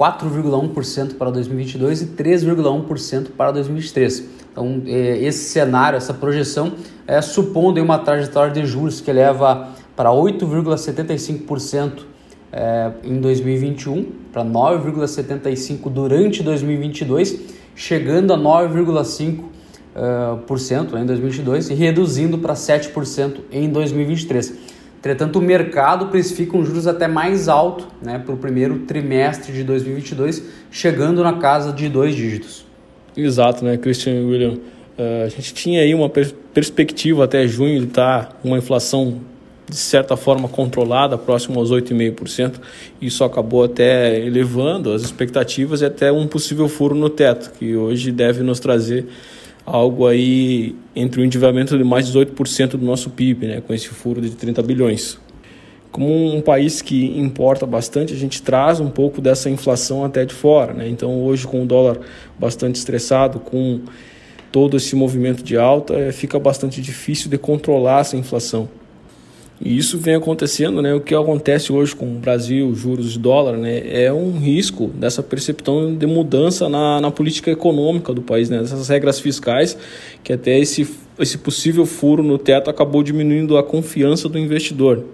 4,1% 0.00 1.16
para 1.18 1.30
2022 1.30 2.00
e 2.00 2.06
3,1% 2.06 3.32
para 3.36 3.52
2023. 3.52 4.24
Então, 4.50 4.82
é, 4.86 5.18
esse 5.18 5.50
cenário, 5.50 5.98
essa 5.98 6.14
projeção, 6.14 6.72
é 7.06 7.20
supondo 7.20 7.82
uma 7.82 7.98
trajetória 7.98 8.50
de 8.50 8.64
juros 8.64 9.02
que 9.02 9.12
leva 9.12 9.68
para 9.94 10.08
8,75% 10.08 12.04
é, 12.50 12.90
em 13.04 13.20
2021, 13.20 14.06
para 14.32 14.42
9,75% 14.42 15.90
durante 15.90 16.42
2022, 16.42 17.38
chegando 17.76 18.32
a 18.32 18.38
9,5% 18.38 19.40
uh, 19.40 20.38
por 20.46 20.58
cento, 20.58 20.96
em 20.96 21.04
2022 21.04 21.70
e 21.70 21.74
reduzindo 21.74 22.38
para 22.38 22.54
7% 22.54 23.40
em 23.52 23.68
2023. 23.68 24.54
Entretanto, 25.00 25.38
o 25.38 25.42
mercado 25.42 26.06
precifica 26.06 26.56
um 26.58 26.64
juros 26.64 26.86
até 26.86 27.08
mais 27.08 27.48
alto 27.48 27.88
né, 28.02 28.18
para 28.18 28.34
o 28.34 28.36
primeiro 28.36 28.80
trimestre 28.80 29.50
de 29.50 29.64
2022, 29.64 30.44
chegando 30.70 31.22
na 31.22 31.38
casa 31.38 31.72
de 31.72 31.88
dois 31.88 32.14
dígitos. 32.14 32.66
Exato, 33.16 33.64
né, 33.64 33.78
Christian 33.78 34.26
William? 34.26 34.58
Uh, 34.98 35.24
a 35.24 35.28
gente 35.28 35.54
tinha 35.54 35.80
aí 35.80 35.94
uma 35.94 36.10
per 36.10 36.34
perspectiva 36.52 37.24
até 37.24 37.46
junho 37.46 37.80
de 37.80 37.86
estar 37.86 38.26
tá 38.26 38.36
uma 38.44 38.58
inflação 38.58 39.20
de 39.66 39.76
certa 39.76 40.16
forma 40.16 40.48
controlada, 40.48 41.16
próximo 41.16 41.58
aos 41.58 41.70
8,5%. 41.70 42.56
Isso 43.00 43.24
acabou 43.24 43.64
até 43.64 44.18
elevando 44.18 44.92
as 44.92 45.02
expectativas 45.02 45.80
e 45.80 45.86
até 45.86 46.12
um 46.12 46.26
possível 46.26 46.68
furo 46.68 46.94
no 46.94 47.08
teto, 47.08 47.52
que 47.58 47.76
hoje 47.76 48.10
deve 48.12 48.42
nos 48.42 48.60
trazer 48.60 49.06
algo 49.70 50.06
aí 50.06 50.74
entre 50.94 51.20
o 51.20 51.24
endividamento 51.24 51.76
de 51.76 51.84
mais 51.84 52.06
de 52.06 52.18
18% 52.18 52.70
do 52.70 52.84
nosso 52.84 53.10
PIB, 53.10 53.46
né, 53.46 53.60
com 53.60 53.72
esse 53.72 53.88
furo 53.88 54.20
de 54.20 54.30
30 54.30 54.62
bilhões. 54.62 55.18
Como 55.90 56.34
um 56.34 56.40
país 56.40 56.80
que 56.80 57.18
importa 57.18 57.66
bastante, 57.66 58.12
a 58.12 58.16
gente 58.16 58.42
traz 58.42 58.78
um 58.78 58.88
pouco 58.88 59.20
dessa 59.20 59.50
inflação 59.50 60.04
até 60.04 60.24
de 60.24 60.32
fora. 60.32 60.72
Né? 60.72 60.88
Então, 60.88 61.22
hoje, 61.22 61.46
com 61.46 61.62
o 61.62 61.66
dólar 61.66 61.98
bastante 62.38 62.76
estressado, 62.76 63.40
com 63.40 63.80
todo 64.52 64.76
esse 64.76 64.94
movimento 64.94 65.42
de 65.42 65.56
alta, 65.56 65.94
é, 65.94 66.12
fica 66.12 66.38
bastante 66.38 66.80
difícil 66.80 67.28
de 67.28 67.38
controlar 67.38 68.00
essa 68.00 68.16
inflação. 68.16 68.68
E 69.62 69.76
isso 69.76 69.98
vem 69.98 70.14
acontecendo, 70.14 70.80
né? 70.80 70.94
O 70.94 71.00
que 71.00 71.14
acontece 71.14 71.70
hoje 71.70 71.94
com 71.94 72.06
o 72.06 72.18
Brasil, 72.18 72.74
juros 72.74 73.12
de 73.12 73.18
dólar, 73.18 73.58
né? 73.58 73.82
É 74.04 74.10
um 74.10 74.38
risco 74.38 74.88
dessa 74.88 75.22
percepção 75.22 75.94
de 75.94 76.06
mudança 76.06 76.66
na, 76.66 76.98
na 76.98 77.10
política 77.10 77.50
econômica 77.50 78.14
do 78.14 78.22
país, 78.22 78.48
né? 78.48 78.58
Dessas 78.58 78.88
regras 78.88 79.20
fiscais, 79.20 79.76
que 80.24 80.32
até 80.32 80.58
esse, 80.58 80.88
esse 81.18 81.36
possível 81.36 81.84
furo 81.84 82.22
no 82.22 82.38
teto 82.38 82.70
acabou 82.70 83.02
diminuindo 83.02 83.58
a 83.58 83.62
confiança 83.62 84.30
do 84.30 84.38
investidor. 84.38 85.04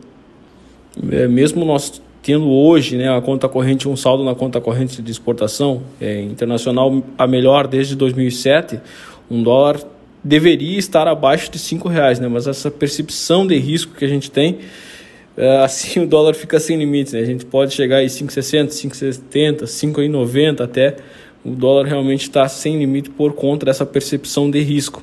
É, 1.11 1.27
mesmo 1.27 1.65
nós 1.65 2.01
tendo 2.23 2.49
hoje 2.49 2.97
né, 2.97 3.09
a 3.09 3.21
conta 3.21 3.49
corrente, 3.49 3.89
um 3.89 3.97
saldo 3.97 4.25
na 4.25 4.35
conta 4.35 4.61
corrente 4.61 5.01
de 5.01 5.11
exportação 5.13 5.83
é, 6.01 6.23
internacional 6.23 7.03
a 7.17 7.25
melhor 7.25 7.69
desde 7.69 7.95
2007, 7.95 8.81
um 9.31 9.43
dólar 9.43 9.81
deveria 10.27 10.79
estar 10.79 11.07
abaixo 11.07 11.51
de 11.51 11.59
cinco 11.59 11.89
reais, 11.89 12.19
né? 12.19 12.27
Mas 12.27 12.47
essa 12.47 12.71
percepção 12.71 13.47
de 13.47 13.57
risco 13.57 13.95
que 13.95 14.05
a 14.05 14.09
gente 14.09 14.31
tem, 14.31 14.59
é, 15.37 15.59
assim 15.59 16.01
o 16.03 16.07
dólar 16.07 16.35
fica 16.35 16.59
sem 16.59 16.77
limites, 16.77 17.13
né? 17.13 17.21
A 17.21 17.25
gente 17.25 17.45
pode 17.45 17.73
chegar 17.73 18.03
em 18.03 18.07
5,60, 18.07 18.69
5,70, 18.69 19.63
5,90 19.65 20.61
até. 20.63 20.97
O 21.45 21.51
dólar 21.51 21.87
realmente 21.87 22.23
está 22.23 22.49
sem 22.49 22.77
limite 22.77 23.09
por 23.09 23.33
conta 23.35 23.67
dessa 23.67 23.87
percepção 23.87 24.51
de 24.51 24.61
risco. 24.61 25.03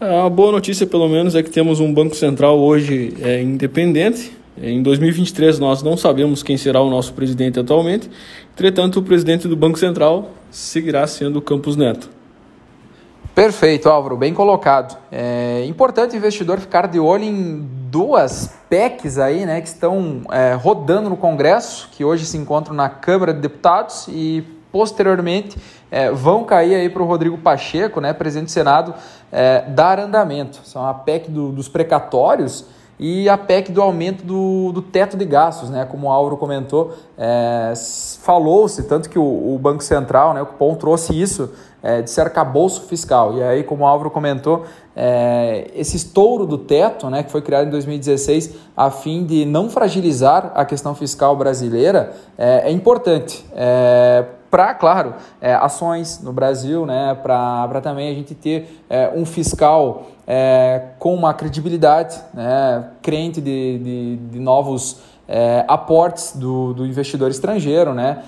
A 0.00 0.28
boa 0.28 0.50
notícia, 0.50 0.84
pelo 0.84 1.08
menos, 1.08 1.36
é 1.36 1.42
que 1.42 1.48
temos 1.48 1.78
um 1.78 1.94
Banco 1.94 2.16
Central 2.16 2.58
hoje 2.58 3.14
é, 3.22 3.40
independente. 3.40 4.32
Em 4.60 4.82
2023, 4.82 5.60
nós 5.60 5.82
não 5.82 5.96
sabemos 5.96 6.42
quem 6.42 6.56
será 6.56 6.80
o 6.80 6.90
nosso 6.90 7.12
presidente 7.12 7.60
atualmente. 7.60 8.10
Entretanto, 8.52 8.98
o 8.98 9.02
presidente 9.02 9.46
do 9.46 9.56
Banco 9.56 9.78
Central 9.78 10.32
seguirá 10.50 11.06
sendo 11.06 11.38
o 11.38 11.42
Campos 11.42 11.76
Neto. 11.76 12.10
Perfeito, 13.34 13.88
Álvaro, 13.88 14.16
bem 14.16 14.32
colocado. 14.32 14.96
É 15.10 15.64
importante 15.66 16.14
o 16.14 16.16
investidor 16.16 16.60
ficar 16.60 16.86
de 16.86 17.00
olho 17.00 17.24
em 17.24 17.68
duas 17.90 18.54
PECs 18.70 19.18
aí, 19.18 19.44
né, 19.44 19.60
que 19.60 19.66
estão 19.66 20.22
é, 20.30 20.52
rodando 20.52 21.10
no 21.10 21.16
Congresso, 21.16 21.88
que 21.90 22.04
hoje 22.04 22.26
se 22.26 22.36
encontram 22.36 22.76
na 22.76 22.88
Câmara 22.88 23.34
de 23.34 23.40
Deputados 23.40 24.06
e 24.06 24.44
posteriormente 24.70 25.58
é, 25.90 26.12
vão 26.12 26.44
cair 26.44 26.76
aí 26.76 26.88
para 26.88 27.02
o 27.02 27.06
Rodrigo 27.06 27.36
Pacheco, 27.36 28.00
né, 28.00 28.12
presidente 28.12 28.46
do 28.46 28.52
Senado, 28.52 28.94
é, 29.32 29.62
dar 29.62 29.98
andamento. 29.98 30.60
São 30.62 30.86
a 30.86 30.94
PEC 30.94 31.28
do, 31.28 31.50
dos 31.50 31.68
precatórios 31.68 32.64
e 32.98 33.28
a 33.28 33.36
PEC 33.36 33.72
do 33.72 33.82
aumento 33.82 34.24
do, 34.24 34.72
do 34.72 34.82
teto 34.82 35.16
de 35.16 35.24
gastos, 35.24 35.70
né? 35.70 35.84
Como 35.84 36.06
o 36.06 36.10
Álvaro 36.10 36.36
comentou, 36.36 36.94
é, 37.18 37.72
falou-se, 38.22 38.84
tanto 38.84 39.10
que 39.10 39.18
o, 39.18 39.54
o, 39.54 39.58
Banco 39.58 39.82
Central, 39.82 40.34
né, 40.34 40.42
o 40.42 40.46
Cupom 40.46 40.74
trouxe 40.74 41.20
isso 41.20 41.50
é, 41.82 42.02
de 42.02 42.10
ser 42.10 42.22
arcabouço 42.22 42.82
fiscal. 42.82 43.34
E 43.34 43.42
aí, 43.42 43.64
como 43.64 43.84
o 43.84 43.86
Álvaro 43.86 44.10
comentou, 44.10 44.64
é, 44.94 45.70
esse 45.74 45.96
estouro 45.96 46.46
do 46.46 46.56
teto, 46.56 47.10
né, 47.10 47.22
que 47.22 47.30
foi 47.30 47.42
criado 47.42 47.66
em 47.66 47.70
2016 47.70 48.54
a 48.76 48.90
fim 48.90 49.24
de 49.24 49.44
não 49.44 49.68
fragilizar 49.68 50.52
a 50.54 50.64
questão 50.64 50.94
fiscal 50.94 51.36
brasileira, 51.36 52.12
é, 52.38 52.68
é 52.68 52.70
importante. 52.70 53.44
É, 53.54 54.24
para, 54.54 54.72
claro, 54.72 55.14
é, 55.40 55.52
ações 55.52 56.20
no 56.22 56.32
Brasil, 56.32 56.86
né, 56.86 57.18
para 57.20 57.80
também 57.82 58.08
a 58.08 58.14
gente 58.14 58.36
ter 58.36 58.84
é, 58.88 59.10
um 59.12 59.26
fiscal 59.26 60.06
é, 60.26 60.80
com 60.98 61.14
uma 61.14 61.34
credibilidade, 61.34 62.18
né, 62.32 62.84
crente 63.02 63.40
de, 63.40 63.78
de, 63.78 64.16
de 64.16 64.38
novos 64.40 64.98
é, 65.28 65.64
aportes 65.68 66.36
do, 66.36 66.72
do 66.72 66.86
investidor 66.86 67.30
estrangeiro, 67.30 67.94
né, 67.94 68.22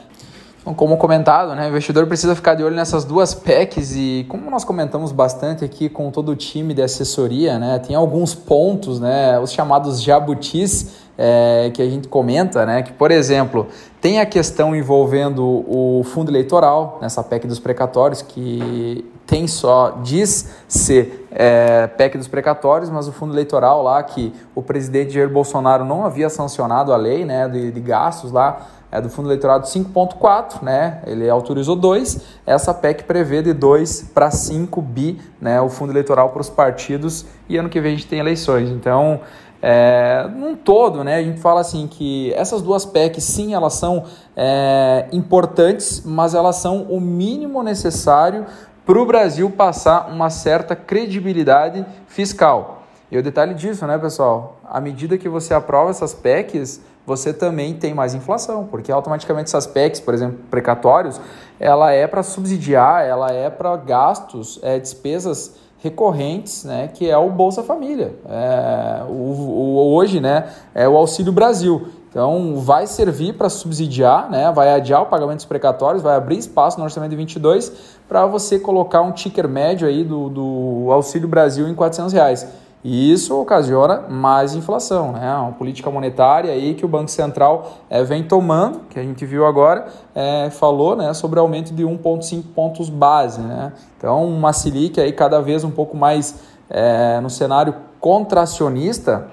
então, 0.66 0.74
como 0.74 0.96
comentado, 0.96 1.54
né, 1.54 1.66
o 1.66 1.68
investidor 1.68 2.08
precisa 2.08 2.34
ficar 2.34 2.54
de 2.54 2.64
olho 2.64 2.74
nessas 2.74 3.04
duas 3.04 3.32
PECs 3.32 3.94
e 3.94 4.26
como 4.28 4.50
nós 4.50 4.64
comentamos 4.64 5.12
bastante 5.12 5.64
aqui 5.64 5.88
com 5.88 6.10
todo 6.10 6.30
o 6.30 6.34
time 6.34 6.74
de 6.74 6.82
assessoria, 6.82 7.56
né, 7.56 7.78
tem 7.78 7.94
alguns 7.94 8.34
pontos, 8.34 8.98
né, 8.98 9.38
os 9.38 9.52
chamados 9.52 10.02
jabutis 10.02 11.06
é, 11.16 11.70
que 11.72 11.80
a 11.80 11.88
gente 11.88 12.08
comenta, 12.08 12.66
né, 12.66 12.82
que 12.82 12.92
por 12.92 13.12
exemplo 13.12 13.68
tem 14.00 14.18
a 14.18 14.26
questão 14.26 14.74
envolvendo 14.74 15.44
o 15.44 16.02
fundo 16.02 16.32
eleitoral 16.32 16.98
nessa 17.00 17.22
PEC 17.22 17.46
dos 17.46 17.60
precatórios 17.60 18.20
que 18.20 19.04
tem 19.26 19.46
só 19.46 19.98
diz 20.02 20.54
ser 20.68 21.26
é, 21.30 21.86
PEC 21.88 22.16
dos 22.16 22.28
precatórios, 22.28 22.88
mas 22.88 23.08
o 23.08 23.12
fundo 23.12 23.34
eleitoral 23.34 23.82
lá 23.82 24.02
que 24.02 24.32
o 24.54 24.62
presidente 24.62 25.12
Jair 25.12 25.28
Bolsonaro 25.28 25.84
não 25.84 26.04
havia 26.04 26.30
sancionado 26.30 26.92
a 26.92 26.96
lei, 26.96 27.24
né, 27.24 27.48
de, 27.48 27.72
de 27.72 27.80
gastos 27.80 28.30
lá 28.30 28.68
é 28.90 29.00
do 29.00 29.10
fundo 29.10 29.28
eleitoral 29.28 29.60
de 29.60 29.68
5,4, 29.68 30.62
né? 30.62 31.02
Ele 31.06 31.28
autorizou 31.28 31.74
2. 31.74 32.20
Essa 32.46 32.72
PEC 32.72 33.04
prevê 33.04 33.42
de 33.42 33.52
2 33.52 34.10
para 34.14 34.30
5 34.30 34.80
bi, 34.80 35.20
né? 35.40 35.60
O 35.60 35.68
fundo 35.68 35.92
eleitoral 35.92 36.30
para 36.30 36.40
os 36.40 36.48
partidos 36.48 37.26
e 37.48 37.56
ano 37.56 37.68
que 37.68 37.80
vem 37.80 37.92
a 37.92 37.96
gente 37.96 38.06
tem 38.06 38.20
eleições. 38.20 38.70
Então, 38.70 39.20
é, 39.60 40.28
num 40.32 40.54
todo, 40.54 41.02
né, 41.02 41.16
a 41.16 41.22
gente 41.22 41.40
fala 41.40 41.60
assim 41.60 41.88
que 41.88 42.32
essas 42.34 42.62
duas 42.62 42.84
PECs, 42.84 43.24
sim, 43.24 43.54
elas 43.54 43.74
são 43.74 44.04
é, 44.36 45.06
importantes, 45.12 46.02
mas 46.04 46.34
elas 46.34 46.56
são 46.56 46.82
o 46.82 47.00
mínimo 47.00 47.62
necessário 47.62 48.46
para 48.86 49.00
o 49.00 49.04
Brasil 49.04 49.50
passar 49.50 50.08
uma 50.08 50.30
certa 50.30 50.76
credibilidade 50.76 51.84
fiscal. 52.06 52.84
E 53.10 53.18
o 53.18 53.22
detalhe 53.22 53.52
disso, 53.52 53.84
né, 53.84 53.98
pessoal? 53.98 54.58
À 54.64 54.80
medida 54.80 55.18
que 55.18 55.28
você 55.28 55.52
aprova 55.52 55.90
essas 55.90 56.14
PECs, 56.14 56.80
você 57.04 57.32
também 57.32 57.74
tem 57.74 57.92
mais 57.92 58.14
inflação, 58.14 58.64
porque 58.64 58.92
automaticamente 58.92 59.48
essas 59.48 59.66
PECs, 59.66 60.00
por 60.00 60.14
exemplo, 60.14 60.38
precatórios, 60.48 61.20
ela 61.58 61.92
é 61.92 62.06
para 62.06 62.22
subsidiar, 62.22 63.04
ela 63.04 63.32
é 63.32 63.50
para 63.50 63.76
gastos, 63.76 64.60
é, 64.62 64.78
despesas 64.78 65.54
recorrentes, 65.78 66.64
né, 66.64 66.88
que 66.92 67.08
é 67.08 67.16
o 67.16 67.28
Bolsa 67.28 67.62
Família. 67.62 68.14
É, 68.28 69.02
o, 69.08 69.12
o, 69.12 69.94
hoje 69.94 70.20
né, 70.20 70.48
é 70.74 70.88
o 70.88 70.96
Auxílio 70.96 71.32
Brasil. 71.32 71.88
Então, 72.16 72.56
vai 72.56 72.86
servir 72.86 73.34
para 73.34 73.50
subsidiar, 73.50 74.30
né, 74.30 74.50
vai 74.50 74.72
adiar 74.72 75.02
o 75.02 75.04
pagamento 75.04 75.36
dos 75.36 75.44
precatórios, 75.44 76.02
vai 76.02 76.16
abrir 76.16 76.38
espaço 76.38 76.78
no 76.78 76.84
orçamento 76.84 77.10
de 77.10 77.16
22 77.16 77.70
para 78.08 78.24
você 78.24 78.58
colocar 78.58 79.02
um 79.02 79.12
ticker 79.12 79.46
médio 79.46 79.86
aí 79.86 80.02
do, 80.02 80.30
do 80.30 80.88
Auxílio 80.90 81.28
Brasil 81.28 81.68
em 81.68 81.74
400 81.74 82.14
reais. 82.14 82.48
E 82.82 83.12
isso 83.12 83.38
ocasiona 83.38 84.00
mais 84.08 84.54
inflação, 84.54 85.12
né? 85.12 85.30
Uma 85.34 85.52
política 85.52 85.90
monetária 85.90 86.50
aí 86.52 86.72
que 86.72 86.86
o 86.86 86.88
Banco 86.88 87.10
Central 87.10 87.70
é, 87.90 88.02
vem 88.02 88.22
tomando, 88.22 88.80
que 88.88 88.98
a 88.98 89.02
gente 89.02 89.26
viu 89.26 89.44
agora, 89.44 89.86
é, 90.14 90.48
falou 90.48 90.96
né, 90.96 91.12
sobre 91.12 91.38
aumento 91.38 91.74
de 91.74 91.84
1,5 91.84 92.44
pontos 92.54 92.88
base, 92.88 93.42
né? 93.42 93.74
Então, 93.98 94.24
uma 94.26 94.54
Selic 94.54 94.98
aí 94.98 95.12
cada 95.12 95.42
vez 95.42 95.64
um 95.64 95.70
pouco 95.70 95.94
mais 95.94 96.36
é, 96.70 97.20
no 97.20 97.28
cenário 97.28 97.74
contracionista 98.00 99.28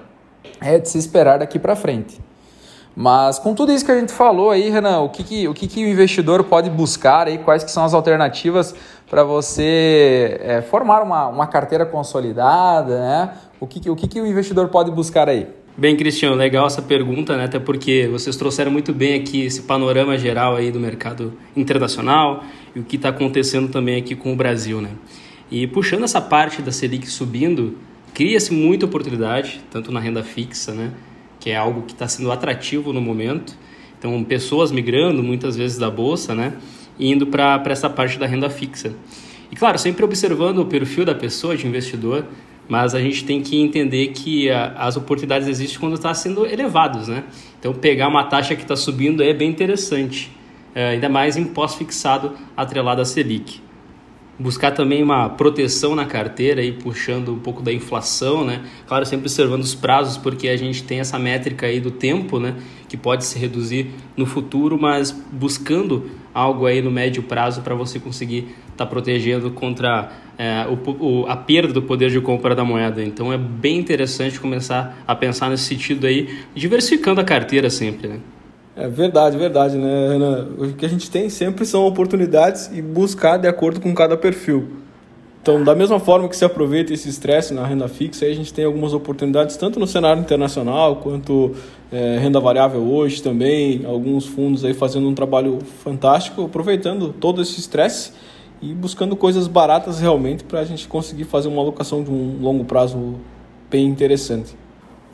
é 0.60 0.78
de 0.78 0.86
se 0.86 0.98
esperar 0.98 1.38
daqui 1.38 1.58
para 1.58 1.74
frente. 1.74 2.22
Mas 2.96 3.40
com 3.40 3.54
tudo 3.54 3.72
isso 3.72 3.84
que 3.84 3.90
a 3.90 3.98
gente 3.98 4.12
falou 4.12 4.50
aí, 4.50 4.70
Renan, 4.70 5.00
o 5.00 5.08
que, 5.08 5.24
que 5.24 5.48
o, 5.48 5.54
que, 5.54 5.66
que 5.66 5.84
o 5.84 5.88
investidor 5.88 6.44
pode 6.44 6.70
buscar 6.70 7.26
aí, 7.26 7.38
quais 7.38 7.64
que 7.64 7.70
são 7.70 7.84
as 7.84 7.92
alternativas 7.92 8.74
para 9.10 9.24
você 9.24 10.38
é, 10.40 10.62
formar 10.62 11.02
uma, 11.02 11.26
uma 11.26 11.46
carteira 11.46 11.84
consolidada, 11.84 12.98
né? 13.00 13.34
O 13.58 13.66
que, 13.66 13.90
o 13.90 13.96
que, 13.96 14.06
que 14.06 14.20
o 14.20 14.26
investidor 14.26 14.68
pode 14.68 14.90
buscar 14.90 15.28
aí? 15.28 15.46
Bem, 15.76 15.96
Cristiano, 15.96 16.36
legal 16.36 16.68
essa 16.68 16.80
pergunta, 16.80 17.36
né? 17.36 17.46
Até 17.46 17.58
porque 17.58 18.08
vocês 18.10 18.36
trouxeram 18.36 18.70
muito 18.70 18.92
bem 18.92 19.20
aqui 19.20 19.44
esse 19.44 19.62
panorama 19.62 20.16
geral 20.16 20.54
aí 20.54 20.70
do 20.70 20.78
mercado 20.78 21.32
internacional 21.56 22.44
e 22.76 22.78
o 22.78 22.84
que 22.84 22.94
está 22.94 23.08
acontecendo 23.08 23.68
também 23.68 23.96
aqui 23.96 24.14
com 24.14 24.32
o 24.32 24.36
Brasil, 24.36 24.80
né? 24.80 24.90
E 25.50 25.66
puxando 25.66 26.04
essa 26.04 26.20
parte 26.20 26.62
da 26.62 26.70
Selic 26.70 27.08
subindo, 27.08 27.76
cria-se 28.14 28.54
muita 28.54 28.86
oportunidade, 28.86 29.60
tanto 29.68 29.90
na 29.90 29.98
renda 29.98 30.22
fixa, 30.22 30.72
né? 30.72 30.92
Que 31.44 31.50
é 31.50 31.56
algo 31.56 31.82
que 31.82 31.92
está 31.92 32.08
sendo 32.08 32.32
atrativo 32.32 32.90
no 32.90 33.02
momento. 33.02 33.54
Então, 33.98 34.24
pessoas 34.24 34.72
migrando 34.72 35.22
muitas 35.22 35.54
vezes 35.54 35.76
da 35.76 35.90
bolsa, 35.90 36.34
né, 36.34 36.54
indo 36.98 37.26
para 37.26 37.62
essa 37.66 37.90
parte 37.90 38.18
da 38.18 38.26
renda 38.26 38.48
fixa. 38.48 38.94
E 39.52 39.54
claro, 39.54 39.78
sempre 39.78 40.02
observando 40.06 40.60
o 40.60 40.64
perfil 40.64 41.04
da 41.04 41.14
pessoa, 41.14 41.54
de 41.54 41.66
investidor, 41.66 42.24
mas 42.66 42.94
a 42.94 43.00
gente 43.00 43.26
tem 43.26 43.42
que 43.42 43.60
entender 43.60 44.08
que 44.08 44.50
a, 44.50 44.68
as 44.68 44.96
oportunidades 44.96 45.46
existem 45.46 45.78
quando 45.78 45.96
está 45.96 46.14
sendo 46.14 46.46
elevados, 46.46 47.08
né? 47.08 47.24
Então, 47.60 47.74
pegar 47.74 48.08
uma 48.08 48.24
taxa 48.24 48.56
que 48.56 48.62
está 48.62 48.74
subindo 48.74 49.22
é 49.22 49.34
bem 49.34 49.50
interessante, 49.50 50.30
é, 50.74 50.92
ainda 50.92 51.10
mais 51.10 51.36
em 51.36 51.44
pós-fixado 51.44 52.32
atrelado 52.56 53.02
à 53.02 53.04
Selic 53.04 53.60
buscar 54.38 54.72
também 54.72 55.02
uma 55.02 55.28
proteção 55.28 55.94
na 55.94 56.04
carteira 56.04 56.62
e 56.62 56.72
puxando 56.72 57.32
um 57.32 57.38
pouco 57.38 57.62
da 57.62 57.72
inflação, 57.72 58.44
né? 58.44 58.62
Claro, 58.86 59.06
sempre 59.06 59.26
observando 59.26 59.62
os 59.62 59.74
prazos, 59.74 60.16
porque 60.16 60.48
a 60.48 60.56
gente 60.56 60.82
tem 60.82 61.00
essa 61.00 61.18
métrica 61.18 61.66
aí 61.66 61.80
do 61.80 61.90
tempo, 61.90 62.40
né? 62.40 62.54
Que 62.88 62.96
pode 62.96 63.24
se 63.24 63.38
reduzir 63.38 63.90
no 64.16 64.26
futuro, 64.26 64.78
mas 64.80 65.10
buscando 65.10 66.10
algo 66.32 66.66
aí 66.66 66.82
no 66.82 66.90
médio 66.90 67.22
prazo 67.22 67.62
para 67.62 67.74
você 67.74 68.00
conseguir 68.00 68.48
estar 68.72 68.84
tá 68.84 68.86
protegendo 68.86 69.50
contra 69.52 70.10
é, 70.36 70.66
o, 70.66 71.22
o, 71.22 71.26
a 71.26 71.36
perda 71.36 71.72
do 71.72 71.82
poder 71.82 72.10
de 72.10 72.20
compra 72.20 72.54
da 72.54 72.64
moeda. 72.64 73.02
Então 73.04 73.32
é 73.32 73.38
bem 73.38 73.78
interessante 73.78 74.40
começar 74.40 74.98
a 75.06 75.14
pensar 75.14 75.48
nesse 75.48 75.64
sentido 75.64 76.06
aí, 76.06 76.40
diversificando 76.54 77.20
a 77.20 77.24
carteira 77.24 77.70
sempre, 77.70 78.08
né? 78.08 78.18
É 78.76 78.88
verdade, 78.88 79.36
verdade, 79.36 79.76
né, 79.76 80.08
Renan? 80.08 80.48
O 80.58 80.72
que 80.72 80.84
a 80.84 80.88
gente 80.88 81.08
tem 81.08 81.28
sempre 81.28 81.64
são 81.64 81.86
oportunidades 81.86 82.70
e 82.72 82.82
buscar 82.82 83.36
de 83.36 83.46
acordo 83.46 83.80
com 83.80 83.94
cada 83.94 84.16
perfil. 84.16 84.68
Então, 85.40 85.62
da 85.62 85.74
mesma 85.74 86.00
forma 86.00 86.28
que 86.28 86.36
se 86.36 86.44
aproveita 86.44 86.92
esse 86.92 87.08
estresse 87.08 87.52
na 87.54 87.64
renda 87.66 87.86
fixa, 87.86 88.24
aí 88.24 88.32
a 88.32 88.34
gente 88.34 88.52
tem 88.52 88.64
algumas 88.64 88.94
oportunidades 88.94 89.56
tanto 89.56 89.78
no 89.78 89.86
cenário 89.86 90.20
internacional 90.20 90.96
quanto 90.96 91.52
é, 91.92 92.18
renda 92.18 92.40
variável 92.40 92.80
hoje 92.82 93.22
também, 93.22 93.84
alguns 93.84 94.26
fundos 94.26 94.64
aí 94.64 94.74
fazendo 94.74 95.06
um 95.06 95.14
trabalho 95.14 95.58
fantástico, 95.82 96.46
aproveitando 96.46 97.12
todo 97.12 97.42
esse 97.42 97.60
estresse 97.60 98.12
e 98.60 98.72
buscando 98.72 99.14
coisas 99.14 99.46
baratas 99.46 100.00
realmente 100.00 100.42
para 100.42 100.60
a 100.60 100.64
gente 100.64 100.88
conseguir 100.88 101.24
fazer 101.24 101.48
uma 101.48 101.60
alocação 101.60 102.02
de 102.02 102.10
um 102.10 102.38
longo 102.40 102.64
prazo 102.64 103.16
bem 103.70 103.86
interessante. 103.86 104.56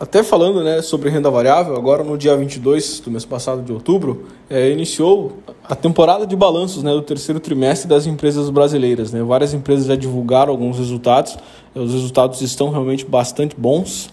Até 0.00 0.22
falando 0.22 0.64
né, 0.64 0.80
sobre 0.80 1.10
renda 1.10 1.30
variável, 1.30 1.76
agora 1.76 2.02
no 2.02 2.16
dia 2.16 2.34
22 2.34 3.00
do 3.00 3.10
mês 3.10 3.26
passado 3.26 3.60
de 3.60 3.70
outubro, 3.70 4.24
é, 4.48 4.70
iniciou 4.70 5.32
a 5.62 5.76
temporada 5.76 6.26
de 6.26 6.34
balanços 6.34 6.82
né, 6.82 6.90
do 6.90 7.02
terceiro 7.02 7.38
trimestre 7.38 7.86
das 7.86 8.06
empresas 8.06 8.48
brasileiras. 8.48 9.12
Né? 9.12 9.22
Várias 9.22 9.52
empresas 9.52 9.84
já 9.84 9.94
divulgaram 9.94 10.52
alguns 10.52 10.78
resultados, 10.78 11.36
os 11.74 11.92
resultados 11.92 12.40
estão 12.40 12.70
realmente 12.70 13.04
bastante 13.04 13.54
bons. 13.54 14.08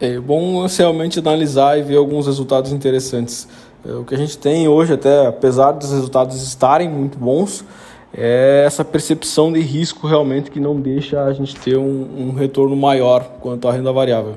É 0.00 0.18
bom 0.18 0.64
realmente 0.66 1.18
analisar 1.18 1.78
e 1.78 1.82
ver 1.82 1.96
alguns 1.96 2.26
resultados 2.26 2.72
interessantes. 2.72 3.46
É, 3.86 3.92
o 3.92 4.04
que 4.04 4.14
a 4.14 4.18
gente 4.18 4.38
tem 4.38 4.66
hoje, 4.66 4.94
até 4.94 5.26
apesar 5.26 5.72
dos 5.72 5.92
resultados 5.92 6.42
estarem 6.42 6.88
muito 6.88 7.18
bons, 7.18 7.66
é 8.16 8.62
essa 8.64 8.82
percepção 8.82 9.52
de 9.52 9.60
risco 9.60 10.06
realmente 10.06 10.50
que 10.50 10.58
não 10.58 10.80
deixa 10.80 11.22
a 11.22 11.34
gente 11.34 11.54
ter 11.54 11.76
um, 11.76 12.06
um 12.16 12.32
retorno 12.32 12.74
maior 12.74 13.30
quanto 13.42 13.68
à 13.68 13.72
renda 13.72 13.92
variável. 13.92 14.36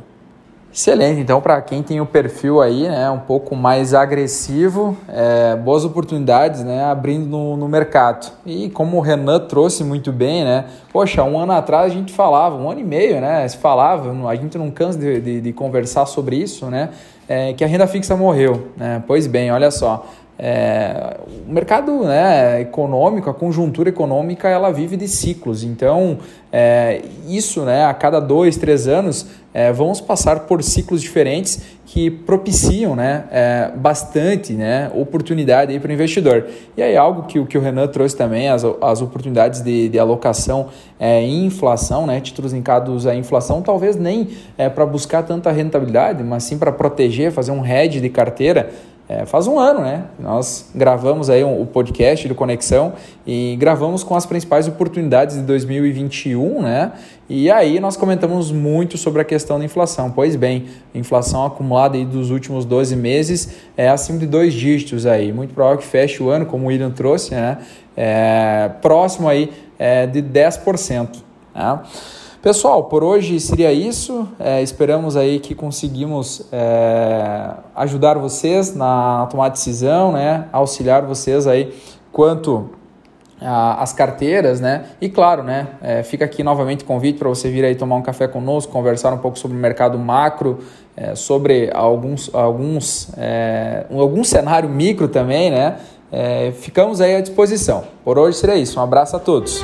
Excelente, 0.73 1.19
então 1.19 1.41
para 1.41 1.61
quem 1.61 1.83
tem 1.83 1.99
o 1.99 2.05
perfil 2.05 2.61
aí, 2.61 2.87
né, 2.87 3.09
um 3.09 3.19
pouco 3.19 3.57
mais 3.57 3.93
agressivo, 3.93 4.95
é, 5.09 5.53
boas 5.57 5.83
oportunidades, 5.83 6.63
né, 6.63 6.85
abrindo 6.85 7.25
no, 7.25 7.57
no, 7.57 7.67
mercado. 7.67 8.31
E 8.45 8.69
como 8.69 8.95
o 8.95 9.01
Renan 9.01 9.39
trouxe 9.41 9.83
muito 9.83 10.13
bem, 10.13 10.45
né, 10.45 10.63
poxa, 10.93 11.23
um 11.23 11.37
ano 11.37 11.51
atrás 11.51 11.91
a 11.91 11.95
gente 11.95 12.13
falava, 12.13 12.55
um 12.55 12.69
ano 12.69 12.79
e 12.79 12.85
meio, 12.85 13.19
né, 13.19 13.45
se 13.49 13.57
falava, 13.57 14.09
a 14.29 14.35
gente 14.35 14.57
não 14.57 14.71
cansa 14.71 14.97
de, 14.97 15.19
de, 15.19 15.41
de 15.41 15.51
conversar 15.51 16.05
sobre 16.05 16.37
isso, 16.37 16.67
né, 16.67 16.89
é, 17.27 17.51
que 17.51 17.65
a 17.65 17.67
renda 17.67 17.85
fixa 17.85 18.15
morreu, 18.15 18.69
né, 18.77 19.03
pois 19.05 19.27
bem, 19.27 19.51
olha 19.51 19.71
só, 19.71 20.05
é, 20.39 21.17
o 21.47 21.53
mercado 21.53 22.03
né, 22.03 22.61
econômico, 22.61 23.29
a 23.29 23.33
conjuntura 23.33 23.89
econômica, 23.89 24.49
ela 24.49 24.71
vive 24.71 24.97
de 24.97 25.07
ciclos. 25.07 25.63
Então, 25.63 26.17
é, 26.51 27.03
isso, 27.27 27.61
né, 27.61 27.85
a 27.85 27.93
cada 27.93 28.19
dois, 28.19 28.57
três 28.57 28.87
anos, 28.87 29.27
é, 29.53 29.71
vamos 29.71 30.01
passar 30.01 30.41
por 30.41 30.63
ciclos 30.63 31.01
diferentes 31.01 31.61
que 31.85 32.09
propiciam 32.09 32.95
né, 32.95 33.25
é, 33.29 33.71
bastante 33.75 34.53
né, 34.53 34.89
oportunidade 34.95 35.77
para 35.77 35.89
o 35.89 35.93
investidor. 35.93 36.47
E 36.77 36.81
aí, 36.81 36.95
algo 36.95 37.23
que, 37.23 37.43
que 37.45 37.57
o 37.57 37.61
Renan 37.61 37.85
trouxe 37.87 38.15
também, 38.15 38.47
as, 38.47 38.63
as 38.81 39.01
oportunidades 39.01 39.61
de, 39.61 39.89
de 39.89 39.99
alocação 39.99 40.69
é, 40.97 41.21
em 41.21 41.45
inflação, 41.45 42.07
né, 42.07 42.21
títulos 42.21 42.53
linkados 42.53 43.05
à 43.05 43.13
inflação, 43.13 43.61
talvez 43.61 43.97
nem 43.97 44.29
é, 44.57 44.69
para 44.69 44.85
buscar 44.85 45.23
tanta 45.23 45.51
rentabilidade, 45.51 46.23
mas 46.23 46.43
sim 46.43 46.57
para 46.57 46.71
proteger, 46.71 47.31
fazer 47.31 47.51
um 47.51 47.65
hedge 47.65 47.99
de 47.99 48.09
carteira 48.09 48.69
é, 49.11 49.25
faz 49.25 49.45
um 49.45 49.59
ano, 49.59 49.81
né? 49.81 50.05
Nós 50.17 50.69
gravamos 50.73 51.29
aí 51.29 51.43
um, 51.43 51.61
o 51.61 51.65
podcast 51.65 52.25
do 52.29 52.33
Conexão 52.33 52.93
e 53.27 53.57
gravamos 53.59 54.05
com 54.05 54.15
as 54.15 54.25
principais 54.25 54.69
oportunidades 54.69 55.35
de 55.35 55.41
2021, 55.41 56.61
né? 56.61 56.93
E 57.27 57.51
aí 57.51 57.81
nós 57.81 57.97
comentamos 57.97 58.53
muito 58.53 58.97
sobre 58.97 59.21
a 59.21 59.25
questão 59.25 59.59
da 59.59 59.65
inflação. 59.65 60.09
Pois 60.11 60.37
bem, 60.37 60.67
inflação 60.95 61.45
acumulada 61.45 61.97
aí 61.97 62.05
dos 62.05 62.31
últimos 62.31 62.63
12 62.63 62.95
meses 62.95 63.57
é 63.75 63.89
acima 63.89 64.17
de 64.17 64.25
dois 64.25 64.53
dígitos 64.53 65.05
aí. 65.05 65.33
Muito 65.33 65.53
provável 65.53 65.79
que 65.79 65.85
feche 65.85 66.23
o 66.23 66.29
ano, 66.29 66.45
como 66.45 66.65
o 66.65 66.67
William 66.69 66.91
trouxe, 66.91 67.35
né? 67.35 67.57
É, 67.97 68.71
próximo 68.81 69.27
aí 69.27 69.51
é, 69.77 70.07
de 70.07 70.23
10%. 70.23 71.17
Né? 71.53 71.79
Pessoal, 72.41 72.85
por 72.85 73.03
hoje 73.03 73.39
seria 73.39 73.71
isso. 73.71 74.27
É, 74.39 74.63
esperamos 74.63 75.15
aí 75.15 75.39
que 75.39 75.53
conseguimos 75.53 76.47
é, 76.51 77.51
ajudar 77.75 78.17
vocês 78.17 78.75
na 78.75 79.27
tomar 79.29 79.49
decisão, 79.49 80.11
né? 80.11 80.45
Auxiliar 80.51 81.05
vocês 81.05 81.45
aí 81.45 81.71
quanto 82.11 82.71
as 83.39 83.93
carteiras, 83.93 84.59
né? 84.59 84.85
E 84.99 85.07
claro, 85.07 85.43
né? 85.43 85.67
É, 85.81 86.03
fica 86.03 86.25
aqui 86.25 86.43
novamente 86.43 86.83
o 86.83 86.87
convite 86.87 87.19
para 87.19 87.29
você 87.29 87.49
vir 87.49 87.63
aí 87.63 87.75
tomar 87.75 87.95
um 87.95 88.01
café 88.01 88.27
conosco, 88.27 88.71
conversar 88.71 89.13
um 89.13 89.19
pouco 89.19 89.37
sobre 89.37 89.55
o 89.55 89.59
mercado 89.59 89.99
macro, 89.99 90.59
é, 90.97 91.13
sobre 91.13 91.69
alguns, 91.73 92.33
alguns, 92.33 93.09
é, 93.17 93.85
algum 93.91 94.23
cenário 94.23 94.67
micro 94.67 95.07
também, 95.07 95.51
né? 95.51 95.77
É, 96.11 96.51
ficamos 96.51 97.01
aí 97.01 97.15
à 97.15 97.21
disposição. 97.21 97.83
Por 98.03 98.17
hoje 98.17 98.37
seria 98.37 98.55
isso. 98.55 98.79
Um 98.79 98.83
abraço 98.83 99.15
a 99.15 99.19
todos. 99.19 99.63